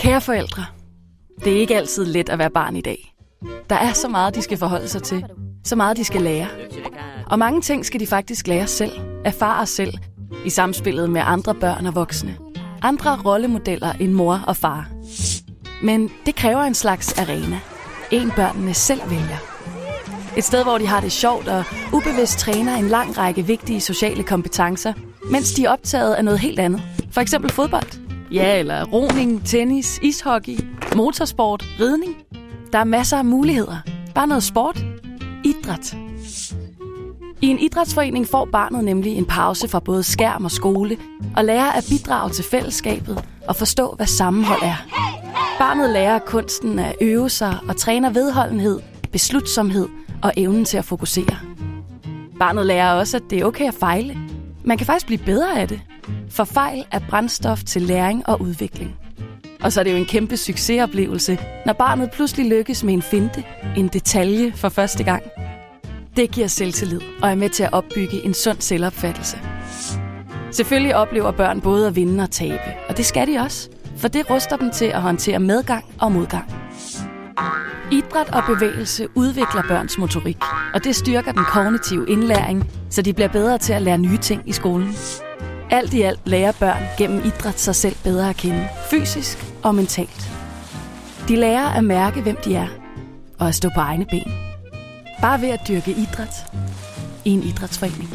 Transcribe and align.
Kære 0.00 0.20
forældre, 0.20 0.64
det 1.44 1.52
er 1.52 1.60
ikke 1.60 1.76
altid 1.76 2.04
let 2.04 2.28
at 2.28 2.38
være 2.38 2.50
barn 2.50 2.76
i 2.76 2.80
dag. 2.80 3.14
Der 3.70 3.76
er 3.76 3.92
så 3.92 4.08
meget, 4.08 4.34
de 4.34 4.42
skal 4.42 4.58
forholde 4.58 4.88
sig 4.88 5.02
til. 5.02 5.24
Så 5.64 5.76
meget, 5.76 5.96
de 5.96 6.04
skal 6.04 6.22
lære. 6.22 6.46
Og 7.26 7.38
mange 7.38 7.60
ting 7.60 7.86
skal 7.86 8.00
de 8.00 8.06
faktisk 8.06 8.46
lære 8.46 8.66
selv, 8.66 8.92
erfare 9.24 9.66
selv, 9.66 9.94
i 10.44 10.50
samspillet 10.50 11.10
med 11.10 11.22
andre 11.24 11.54
børn 11.54 11.86
og 11.86 11.94
voksne. 11.94 12.36
Andre 12.82 13.20
rollemodeller 13.24 13.92
end 13.92 14.12
mor 14.12 14.44
og 14.46 14.56
far. 14.56 14.88
Men 15.82 16.10
det 16.26 16.34
kræver 16.34 16.62
en 16.62 16.74
slags 16.74 17.18
arena. 17.18 17.60
En 18.10 18.30
børnene 18.36 18.74
selv 18.74 19.00
vælger. 19.10 19.38
Et 20.36 20.44
sted, 20.44 20.62
hvor 20.62 20.78
de 20.78 20.86
har 20.86 21.00
det 21.00 21.12
sjovt 21.12 21.48
og 21.48 21.64
ubevidst 21.92 22.38
træner 22.38 22.76
en 22.76 22.88
lang 22.88 23.18
række 23.18 23.46
vigtige 23.46 23.80
sociale 23.80 24.22
kompetencer, 24.22 24.92
mens 25.30 25.52
de 25.52 25.64
er 25.64 25.70
optaget 25.70 26.14
af 26.14 26.24
noget 26.24 26.40
helt 26.40 26.58
andet. 26.60 26.82
For 27.10 27.20
eksempel 27.20 27.50
fodbold. 27.50 27.99
Ja, 28.32 28.58
eller 28.58 28.84
roning, 28.84 29.46
tennis, 29.46 29.98
ishockey, 30.02 30.58
motorsport, 30.96 31.64
ridning. 31.80 32.16
Der 32.72 32.78
er 32.78 32.84
masser 32.84 33.16
af 33.16 33.24
muligheder. 33.24 33.76
Bare 34.14 34.26
noget 34.26 34.42
sport. 34.42 34.84
Idræt. 35.44 35.96
I 37.42 37.46
en 37.46 37.58
idrætsforening 37.58 38.26
får 38.26 38.44
barnet 38.52 38.84
nemlig 38.84 39.16
en 39.16 39.24
pause 39.24 39.68
fra 39.68 39.80
både 39.80 40.02
skærm 40.02 40.44
og 40.44 40.50
skole, 40.50 40.96
og 41.36 41.44
lærer 41.44 41.72
at 41.72 41.84
bidrage 41.90 42.30
til 42.30 42.44
fællesskabet 42.44 43.24
og 43.48 43.56
forstå, 43.56 43.94
hvad 43.96 44.06
sammenhold 44.06 44.62
er. 44.62 44.86
Barnet 45.58 45.90
lærer 45.90 46.18
kunsten 46.18 46.78
at 46.78 46.96
øve 47.00 47.30
sig 47.30 47.56
og 47.68 47.76
træner 47.76 48.10
vedholdenhed, 48.10 48.80
beslutsomhed 49.12 49.88
og 50.22 50.32
evnen 50.36 50.64
til 50.64 50.76
at 50.76 50.84
fokusere. 50.84 51.36
Barnet 52.38 52.66
lærer 52.66 52.92
også, 52.92 53.16
at 53.16 53.22
det 53.30 53.40
er 53.40 53.44
okay 53.44 53.68
at 53.68 53.74
fejle. 53.74 54.29
Man 54.64 54.78
kan 54.78 54.86
faktisk 54.86 55.06
blive 55.06 55.24
bedre 55.24 55.60
af 55.60 55.68
det, 55.68 55.80
for 56.30 56.44
fejl 56.44 56.84
er 56.90 57.00
brændstof 57.08 57.64
til 57.64 57.82
læring 57.82 58.28
og 58.28 58.40
udvikling. 58.40 58.96
Og 59.62 59.72
så 59.72 59.80
er 59.80 59.84
det 59.84 59.92
jo 59.92 59.96
en 59.96 60.06
kæmpe 60.06 60.36
succesoplevelse, 60.36 61.38
når 61.66 61.72
barnet 61.72 62.10
pludselig 62.10 62.48
lykkes 62.48 62.84
med 62.84 62.94
en 62.94 63.02
finte, 63.02 63.44
en 63.76 63.88
detalje 63.88 64.52
for 64.52 64.68
første 64.68 65.04
gang. 65.04 65.22
Det 66.16 66.30
giver 66.30 66.46
selvtillid 66.46 67.00
og 67.22 67.30
er 67.30 67.34
med 67.34 67.50
til 67.50 67.62
at 67.62 67.72
opbygge 67.72 68.24
en 68.24 68.34
sund 68.34 68.60
selvopfattelse. 68.60 69.38
Selvfølgelig 70.50 70.96
oplever 70.96 71.30
børn 71.30 71.60
både 71.60 71.86
at 71.86 71.96
vinde 71.96 72.22
og 72.22 72.30
tabe, 72.30 72.74
og 72.88 72.96
det 72.96 73.06
skal 73.06 73.26
de 73.26 73.38
også, 73.38 73.68
for 73.96 74.08
det 74.08 74.30
ruster 74.30 74.56
dem 74.56 74.70
til 74.70 74.84
at 74.84 75.02
håndtere 75.02 75.38
medgang 75.38 75.84
og 76.00 76.12
modgang. 76.12 76.52
Idræt 77.92 78.28
og 78.34 78.42
bevægelse 78.46 79.08
udvikler 79.14 79.62
børns 79.68 79.98
motorik, 79.98 80.36
og 80.74 80.84
det 80.84 80.96
styrker 80.96 81.32
den 81.32 81.44
kognitive 81.44 82.08
indlæring, 82.08 82.70
så 82.90 83.02
de 83.02 83.12
bliver 83.12 83.28
bedre 83.28 83.58
til 83.58 83.72
at 83.72 83.82
lære 83.82 83.98
nye 83.98 84.16
ting 84.16 84.42
i 84.46 84.52
skolen. 84.52 84.94
Alt 85.70 85.94
i 85.94 86.02
alt 86.02 86.20
lærer 86.24 86.52
børn 86.60 86.82
gennem 86.98 87.18
idræt 87.24 87.60
sig 87.60 87.74
selv 87.74 87.96
bedre 88.04 88.30
at 88.30 88.36
kende, 88.36 88.68
fysisk 88.90 89.44
og 89.62 89.74
mentalt. 89.74 90.30
De 91.28 91.36
lærer 91.36 91.68
at 91.68 91.84
mærke, 91.84 92.22
hvem 92.22 92.36
de 92.44 92.54
er, 92.54 92.68
og 93.38 93.48
at 93.48 93.54
stå 93.54 93.68
på 93.74 93.80
egne 93.80 94.06
ben. 94.10 94.32
Bare 95.20 95.40
ved 95.40 95.48
at 95.48 95.60
dyrke 95.68 95.90
idræt 95.90 96.34
i 97.24 97.30
en 97.30 97.42
idrætsforening. 97.42 98.10